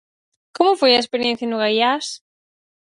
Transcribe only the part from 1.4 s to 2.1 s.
no Gaiás?